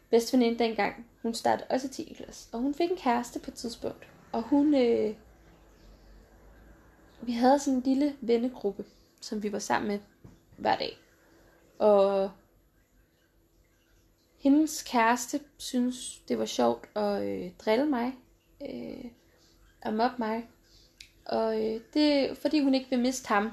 bedste 0.09 0.37
veninde 0.37 0.63
dengang, 0.63 1.07
hun 1.21 1.33
startede 1.33 1.67
også 1.69 1.87
i 1.87 1.89
10. 1.89 2.13
klasse. 2.17 2.49
Og 2.51 2.59
hun 2.59 2.73
fik 2.73 2.91
en 2.91 2.97
kæreste 2.97 3.39
på 3.39 3.51
et 3.51 3.55
tidspunkt. 3.55 4.07
Og 4.31 4.41
hun, 4.41 4.75
øh, 4.75 5.15
vi 7.21 7.31
havde 7.31 7.59
sådan 7.59 7.77
en 7.77 7.83
lille 7.83 8.15
vennegruppe, 8.21 8.85
som 9.21 9.43
vi 9.43 9.51
var 9.51 9.59
sammen 9.59 9.87
med 9.87 9.99
hver 10.57 10.75
dag. 10.77 10.97
Og 11.79 12.31
hendes 14.37 14.83
kæreste 14.83 15.39
synes, 15.57 16.19
det 16.27 16.39
var 16.39 16.45
sjovt 16.45 16.97
at 16.97 17.23
øh, 17.23 17.51
drille 17.65 17.85
mig, 17.85 18.13
øh, 18.61 19.11
og 19.85 19.93
mobbe 19.93 20.15
mig. 20.19 20.49
Og 21.25 21.65
øh, 21.65 21.81
det, 21.93 22.37
fordi 22.37 22.63
hun 22.63 22.73
ikke 22.73 22.89
vil 22.89 22.99
miste 22.99 23.27
ham, 23.27 23.51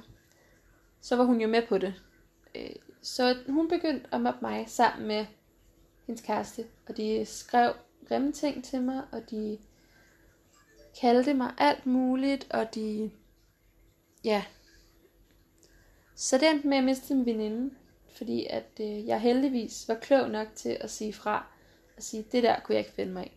så 1.00 1.16
var 1.16 1.24
hun 1.24 1.40
jo 1.40 1.48
med 1.48 1.62
på 1.68 1.78
det. 1.78 1.94
Øh, 2.54 2.70
så 3.02 3.36
hun 3.48 3.68
begyndte 3.68 4.14
at 4.14 4.20
mobbe 4.20 4.38
mig 4.42 4.64
sammen 4.68 5.08
med 5.08 5.26
hendes 6.06 6.22
kæreste. 6.22 6.66
Og 6.88 6.96
de 6.96 7.24
skrev 7.24 7.72
grimme 8.08 8.32
ting 8.32 8.64
til 8.64 8.82
mig, 8.82 9.02
og 9.12 9.30
de 9.30 9.58
kaldte 11.00 11.34
mig 11.34 11.54
alt 11.58 11.86
muligt, 11.86 12.50
og 12.50 12.74
de... 12.74 13.10
Ja. 14.24 14.44
Så 16.14 16.38
det 16.38 16.50
endte 16.50 16.68
med 16.68 16.76
at 16.76 16.84
miste 16.84 17.14
min 17.14 17.26
veninde, 17.26 17.74
fordi 18.16 18.46
at 18.50 18.80
øh, 18.80 19.06
jeg 19.06 19.20
heldigvis 19.20 19.88
var 19.88 19.94
klog 19.94 20.30
nok 20.30 20.48
til 20.54 20.76
at 20.80 20.90
sige 20.90 21.12
fra, 21.12 21.46
og 21.96 22.02
sige, 22.02 22.24
det 22.32 22.42
der 22.42 22.60
kunne 22.60 22.74
jeg 22.74 22.80
ikke 22.80 22.92
finde 22.92 23.12
mig 23.12 23.26
i. 23.26 23.36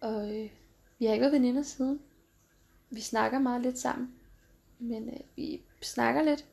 Og 0.00 0.36
øh, 0.36 0.50
vi 0.98 1.04
har 1.04 1.12
ikke 1.12 1.22
været 1.22 1.32
veninder 1.32 1.62
siden. 1.62 2.00
Vi 2.90 3.00
snakker 3.00 3.38
meget 3.38 3.62
lidt 3.62 3.78
sammen, 3.78 4.17
men 4.78 5.08
øh, 5.08 5.20
vi 5.36 5.62
snakker 5.82 6.22
lidt. 6.22 6.46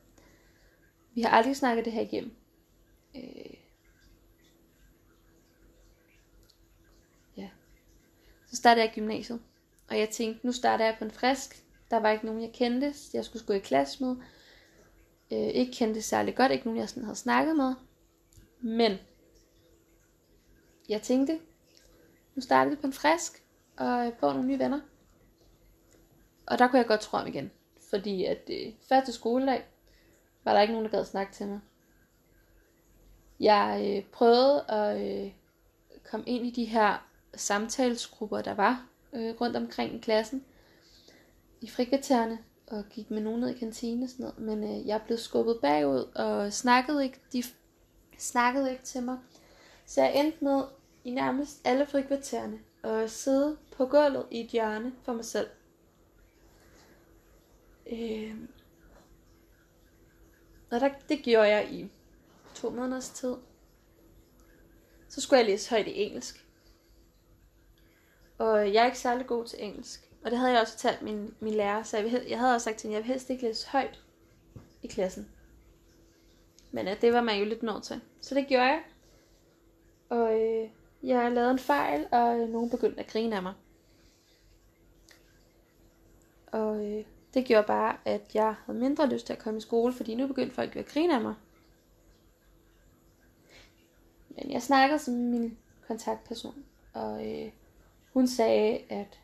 Vi 1.14 1.22
har 1.22 1.30
aldrig 1.30 1.56
snakket 1.56 1.84
det 1.84 1.92
her 1.92 2.02
igennem. 2.02 2.34
Øh, 3.16 3.54
ja. 7.36 7.48
Så 8.46 8.56
startede 8.56 8.86
jeg 8.86 8.92
gymnasiet. 8.94 9.40
Og 9.88 9.98
jeg 9.98 10.08
tænkte, 10.08 10.46
nu 10.46 10.52
starter 10.52 10.84
jeg 10.84 10.96
på 10.98 11.04
en 11.04 11.10
frisk. 11.10 11.64
Der 11.90 11.96
var 11.96 12.10
ikke 12.10 12.26
nogen, 12.26 12.42
jeg 12.42 12.52
kendte. 12.52 12.94
Jeg 13.14 13.24
skulle 13.24 13.46
gå 13.46 13.52
i 13.52 13.58
klasse 13.58 14.04
med. 14.04 14.16
Øh, 15.32 15.48
ikke 15.48 15.72
kendte 15.72 16.02
særlig 16.02 16.36
godt. 16.36 16.52
Ikke 16.52 16.64
nogen, 16.64 16.80
jeg 16.80 16.88
sådan 16.88 17.04
havde 17.04 17.16
snakket 17.16 17.56
med. 17.56 17.74
Men 18.60 18.98
jeg 20.88 21.02
tænkte, 21.02 21.40
nu 22.34 22.42
starter 22.42 22.70
vi 22.70 22.76
på 22.76 22.86
en 22.86 22.92
frisk. 22.92 23.42
Og 23.76 24.06
øh, 24.06 24.12
får 24.20 24.32
nogle 24.32 24.48
nye 24.48 24.58
venner. 24.58 24.80
Og 26.46 26.58
der 26.58 26.68
kunne 26.68 26.78
jeg 26.78 26.86
godt 26.86 27.00
tro 27.00 27.16
om 27.16 27.26
igen. 27.26 27.50
Fordi 27.96 28.24
at 28.24 28.50
øh, 28.50 28.72
første 28.88 29.12
skoledag, 29.12 29.64
var 30.44 30.52
der 30.52 30.60
ikke 30.60 30.72
nogen, 30.74 30.90
der 30.90 30.96
gad 30.96 31.04
snakke 31.04 31.32
til 31.32 31.46
mig. 31.46 31.60
Jeg 33.40 33.96
øh, 33.96 34.04
prøvede 34.10 34.64
at 34.68 35.24
øh, 35.24 35.32
komme 36.10 36.26
ind 36.26 36.46
i 36.46 36.50
de 36.50 36.64
her 36.64 37.08
samtalsgrupper, 37.34 38.42
der 38.42 38.54
var 38.54 38.86
øh, 39.12 39.34
rundt 39.40 39.56
omkring 39.56 39.94
i 39.94 39.98
klassen, 39.98 40.44
i 41.60 41.68
frikvartererne, 41.68 42.38
og 42.66 42.84
gik 42.90 43.10
med 43.10 43.20
nogen 43.20 43.40
ned 43.40 43.48
i 43.48 43.58
kantinen 43.58 44.02
og 44.02 44.08
sådan 44.08 44.24
noget, 44.24 44.38
men 44.38 44.64
øh, 44.64 44.86
jeg 44.86 45.02
blev 45.06 45.18
skubbet 45.18 45.58
bagud, 45.62 46.04
og 46.14 46.52
snakkede 46.52 47.04
ikke, 47.04 47.20
de 47.32 47.42
snakkede 48.18 48.70
ikke 48.70 48.84
til 48.84 49.02
mig. 49.02 49.18
Så 49.86 50.02
jeg 50.02 50.16
endte 50.16 50.44
med 50.44 50.62
i 51.04 51.10
nærmest 51.10 51.60
alle 51.64 51.86
frikvartererne 51.86 52.58
at 52.82 53.10
sidde 53.10 53.56
på 53.76 53.86
gulvet 53.86 54.26
i 54.30 54.40
et 54.40 54.50
hjørne 54.50 54.92
for 55.02 55.12
mig 55.12 55.24
selv. 55.24 55.46
Øh, 57.92 58.34
og 60.70 60.80
der, 60.80 60.90
det 61.08 61.22
gjorde 61.22 61.48
jeg 61.48 61.72
i 61.72 61.90
to 62.54 62.70
måneders 62.70 63.10
tid. 63.10 63.36
Så 65.08 65.20
skulle 65.20 65.38
jeg 65.38 65.46
læse 65.46 65.70
højt 65.70 65.86
i 65.86 66.02
engelsk. 66.02 66.46
Og 68.38 68.74
jeg 68.74 68.82
er 68.82 68.86
ikke 68.86 68.98
særlig 68.98 69.26
god 69.26 69.44
til 69.44 69.64
engelsk. 69.64 70.10
Og 70.24 70.30
det 70.30 70.38
havde 70.38 70.52
jeg 70.52 70.60
også 70.60 70.72
fortalt 70.72 71.02
min, 71.02 71.34
min 71.40 71.54
lærer, 71.54 71.82
så 71.82 71.98
jeg, 71.98 72.24
jeg 72.28 72.38
havde 72.38 72.54
også 72.54 72.64
sagt 72.64 72.78
til 72.78 72.88
hende, 72.88 72.96
at 72.96 73.02
jeg 73.02 73.06
vil 73.06 73.12
helst 73.12 73.30
ikke 73.30 73.42
læse 73.42 73.68
højt 73.68 74.02
i 74.82 74.86
klassen. 74.86 75.30
Men 76.70 76.88
at 76.88 77.02
det 77.02 77.12
var 77.12 77.20
man 77.20 77.38
jo 77.38 77.44
lidt 77.44 77.62
nødt 77.62 77.84
til. 77.84 78.00
Så 78.20 78.34
det 78.34 78.46
gjorde 78.46 78.64
jeg. 78.64 78.82
Og 80.08 80.40
øh, 80.40 80.70
jeg 81.02 81.32
lavede 81.32 81.50
en 81.50 81.58
fejl, 81.58 82.06
og 82.12 82.38
øh, 82.38 82.48
nogen 82.48 82.70
begyndte 82.70 83.00
at 83.00 83.06
grine 83.06 83.36
af 83.36 83.42
mig. 83.42 83.54
Og 86.46 86.86
øh, 86.86 87.04
det 87.36 87.44
gjorde 87.44 87.66
bare, 87.66 87.96
at 88.04 88.34
jeg 88.34 88.54
havde 88.66 88.78
mindre 88.78 89.08
lyst 89.08 89.26
til 89.26 89.32
at 89.32 89.38
komme 89.38 89.58
i 89.58 89.60
skole, 89.60 89.92
fordi 89.92 90.14
nu 90.14 90.26
begyndte 90.26 90.54
folk 90.54 90.76
at 90.76 90.86
grine 90.86 91.14
af 91.14 91.20
mig. 91.20 91.34
Men 94.28 94.50
jeg 94.50 94.62
snakkede 94.62 94.98
som 94.98 95.14
min 95.14 95.58
kontaktperson, 95.86 96.64
og 96.92 97.26
øh, 97.26 97.50
hun 98.12 98.28
sagde, 98.28 98.80
at 98.88 99.20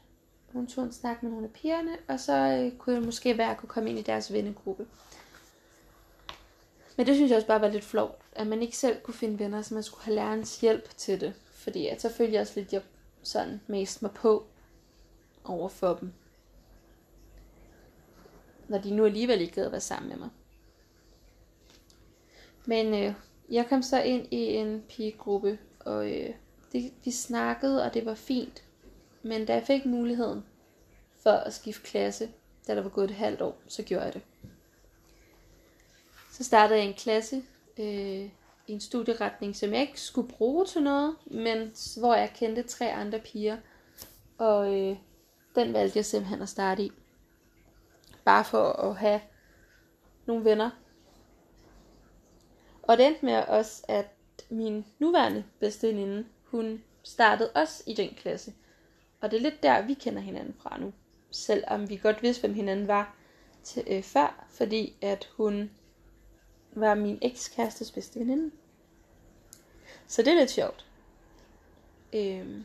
hun 0.53 0.67
tog 0.67 0.85
en 0.85 0.93
snak 0.93 1.23
med 1.23 1.31
nogle 1.31 1.47
af 1.47 1.53
pigerne, 1.53 1.97
og 2.09 2.21
så 2.21 2.33
øh, 2.33 2.79
kunne 2.79 2.97
det 2.97 3.05
måske 3.05 3.39
være, 3.39 3.51
at 3.51 3.57
kunne 3.57 3.69
komme 3.69 3.91
ind 3.91 3.99
i 3.99 4.03
deres 4.03 4.33
vennegruppe. 4.33 4.87
Men 6.97 7.07
det 7.07 7.15
synes 7.15 7.31
jeg 7.31 7.37
også 7.37 7.49
bare 7.49 7.61
var 7.61 7.69
lidt 7.69 7.85
flot, 7.85 8.19
at 8.33 8.47
man 8.47 8.63
ikke 8.63 8.77
selv 8.77 9.01
kunne 9.01 9.15
finde 9.15 9.39
venner, 9.39 9.63
så 9.63 9.75
man 9.75 9.83
skulle 9.83 10.05
have 10.05 10.15
lærerens 10.15 10.61
hjælp 10.61 10.97
til 10.97 11.21
det. 11.21 11.35
Fordi 11.53 11.87
at 11.87 12.03
så 12.03 12.13
følte 12.13 12.33
jeg 12.33 12.41
også 12.41 12.53
lidt, 12.57 12.67
at 12.67 12.73
jeg 12.73 12.83
sådan 13.23 13.61
mest 13.67 14.03
mig 14.03 14.11
på 14.11 14.47
over 15.45 15.69
for 15.69 15.95
dem. 15.95 16.13
Når 18.73 18.79
de 18.79 18.95
nu 18.95 19.05
alligevel 19.05 19.41
ikke 19.41 19.55
gad 19.55 19.65
at 19.65 19.73
være 19.73 19.81
sammen 19.81 20.09
med 20.09 20.19
mig. 20.19 20.29
Men 22.67 22.95
øh, 22.95 23.15
jeg 23.51 23.67
kom 23.69 23.83
så 23.83 24.03
ind 24.03 24.27
i 24.31 24.37
en 24.37 24.83
pigegruppe, 24.89 25.59
og 25.81 26.13
øh, 26.13 26.31
det, 26.73 26.93
vi 27.05 27.11
snakkede, 27.11 27.85
og 27.85 27.95
det 27.95 28.07
var 28.07 28.15
fint. 28.15 28.65
Men 29.23 29.47
da 29.47 29.55
jeg 29.55 29.63
fik 29.63 29.87
muligheden 29.87 30.45
for 31.23 31.31
at 31.31 31.55
skifte 31.55 31.83
klasse, 31.83 32.29
da 32.67 32.75
der 32.75 32.83
var 32.83 32.91
gået 32.91 33.11
et 33.11 33.17
halvt 33.17 33.43
år, 33.43 33.57
så 33.69 33.83
gjorde 33.83 34.05
jeg 34.05 34.15
det. 34.15 34.23
Så 36.33 36.45
startede 36.45 36.79
jeg 36.79 36.89
en 36.89 36.95
klasse 36.95 37.43
øh, 37.79 38.31
i 38.67 38.73
en 38.73 38.81
studieretning, 38.81 39.57
som 39.57 39.73
jeg 39.73 39.81
ikke 39.81 40.01
skulle 40.01 40.29
bruge 40.29 40.67
til 40.67 40.83
noget, 40.83 41.17
men 41.27 41.73
hvor 41.99 42.15
jeg 42.15 42.33
kendte 42.35 42.63
tre 42.63 42.93
andre 42.93 43.19
piger. 43.19 43.57
Og 44.39 44.81
øh, 44.81 44.97
den 45.55 45.73
valgte 45.73 45.97
jeg 45.97 46.05
simpelthen 46.05 46.43
at 46.43 46.49
starte 46.49 46.83
i. 46.83 46.93
Bare 48.25 48.45
for 48.45 48.65
at 48.65 48.97
have 48.97 49.21
nogle 50.27 50.45
venner. 50.45 50.71
Og 52.83 52.97
det 52.99 53.07
endte 53.07 53.25
med 53.25 53.35
også, 53.35 53.83
at 53.89 54.07
min 54.51 54.85
nuværende 54.99 55.45
bedste 55.61 55.89
veninde, 55.89 56.27
hun 56.45 56.85
startede 57.03 57.51
også 57.55 57.83
i 57.87 57.95
den 57.95 58.15
klasse. 58.15 58.53
Og 59.21 59.31
det 59.31 59.37
er 59.37 59.41
lidt 59.41 59.63
der, 59.63 59.83
vi 59.83 59.95
kender 59.95 60.21
hinanden 60.21 60.55
fra 60.63 60.79
nu. 60.79 60.93
Selvom 61.31 61.89
vi 61.89 61.97
godt 61.97 62.23
vidste, 62.23 62.41
hvem 62.41 62.55
hinanden 62.55 62.89
var 62.89 63.17
til, 63.63 63.85
øh, 63.87 64.03
før, 64.03 64.47
fordi 64.51 64.97
at 65.01 65.29
hun 65.37 65.71
var 66.73 66.95
min 66.95 67.19
ekskærestes 67.23 67.91
bedste 67.91 68.21
veninde. 68.21 68.51
Så 70.07 70.23
det 70.23 70.33
er 70.33 70.39
lidt 70.39 70.51
sjovt. 70.51 70.87
Øhm. 72.13 72.65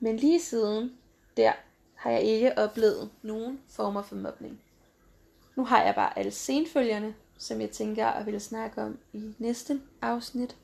Men 0.00 0.16
lige 0.16 0.40
siden 0.40 0.98
der 1.36 1.52
har 2.00 2.10
jeg 2.10 2.22
ikke 2.22 2.58
oplevet 2.58 3.10
nogen 3.22 3.60
former 3.68 4.02
for 4.02 4.16
mobning. 4.16 4.60
Nu 5.56 5.64
har 5.64 5.82
jeg 5.82 5.94
bare 5.94 6.18
alle 6.18 6.30
senfølgerne, 6.30 7.14
som 7.38 7.60
jeg 7.60 7.70
tænker 7.70 8.06
at 8.06 8.26
ville 8.26 8.40
snakke 8.40 8.82
om 8.82 8.98
i 9.12 9.34
næste 9.38 9.80
afsnit. 10.02 10.56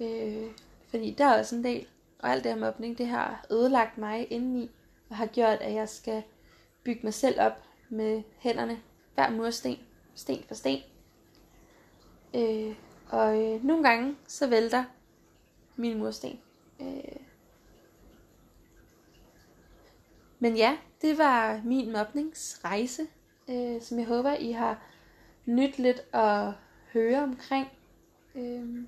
Øh, 0.00 0.46
fordi 0.88 1.10
der 1.18 1.26
er 1.26 1.38
også 1.38 1.56
en 1.56 1.64
del. 1.64 1.86
Og 2.18 2.30
alt 2.30 2.44
det 2.44 2.52
her 2.52 2.60
mobning, 2.60 2.98
det 2.98 3.06
har 3.06 3.46
ødelagt 3.50 3.98
mig 3.98 4.32
indeni, 4.32 4.70
og 5.10 5.16
har 5.16 5.26
gjort, 5.26 5.58
at 5.60 5.74
jeg 5.74 5.88
skal 5.88 6.22
bygge 6.84 7.00
mig 7.02 7.14
selv 7.14 7.40
op 7.40 7.62
med 7.88 8.22
hænderne, 8.38 8.80
hver 9.14 9.30
mursten, 9.30 9.78
sten 10.14 10.44
for 10.48 10.54
sten. 10.54 10.80
Øh, 12.34 12.74
og 13.08 13.42
øh, 13.42 13.64
nogle 13.64 13.88
gange, 13.88 14.16
så 14.26 14.46
vælter 14.46 14.84
min 15.76 15.98
mursten. 15.98 16.40
Øh. 16.80 17.29
Men 20.40 20.56
ja, 20.56 20.78
det 21.02 21.18
var 21.18 21.60
min 21.64 21.92
mobningsrejse, 21.92 23.02
øh, 23.50 23.82
som 23.82 23.98
jeg 23.98 24.06
håber, 24.06 24.34
I 24.34 24.52
har 24.52 24.82
nyt 25.46 25.78
lidt 25.78 26.00
at 26.12 26.52
høre 26.92 27.22
omkring. 27.22 27.68
Øh. 28.34 28.84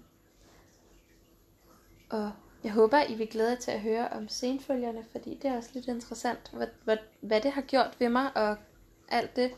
Og 2.11 2.33
jeg 2.65 2.73
håber, 2.73 3.03
I 3.09 3.15
vil 3.15 3.29
glæde 3.29 3.51
jer 3.51 3.57
til 3.57 3.71
at 3.71 3.81
høre 3.81 4.09
om 4.09 4.29
senfølgerne, 4.29 5.05
fordi 5.13 5.35
det 5.35 5.51
er 5.51 5.57
også 5.57 5.71
lidt 5.73 5.87
interessant, 5.87 6.51
hvad, 6.53 6.67
hvad, 6.85 6.97
hvad 7.21 7.41
det 7.41 7.53
har 7.53 7.63
gjort 7.63 7.97
ved 7.99 8.09
mig 8.09 8.37
og 8.37 8.57
alt 9.09 9.37
det. 9.37 9.53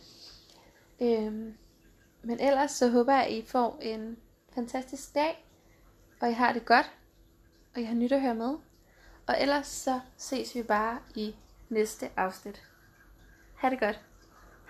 Øhm, 1.01 1.55
men 2.23 2.41
ellers 2.41 2.71
så 2.71 2.89
håber 2.89 3.13
jeg, 3.13 3.25
at 3.25 3.33
I 3.33 3.45
får 3.47 3.79
en 3.83 4.17
fantastisk 4.55 5.15
dag, 5.15 5.45
og 6.21 6.31
I 6.31 6.33
har 6.33 6.53
det 6.53 6.65
godt, 6.65 6.93
og 7.75 7.81
I 7.81 7.85
har 7.85 7.95
nyt 7.95 8.13
at 8.13 8.21
høre 8.21 8.35
med. 8.35 8.57
Og 9.27 9.35
ellers 9.41 9.67
så 9.67 10.01
ses 10.17 10.55
vi 10.55 10.63
bare 10.63 10.99
i 11.15 11.35
næste 11.69 12.11
afsnit. 12.17 12.63
Ha' 13.55 13.71
det 13.71 13.81
godt. 13.81 14.01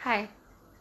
Hej. 0.04 0.28